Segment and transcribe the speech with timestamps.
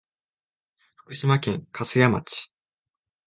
[0.95, 2.49] 福岡県粕屋町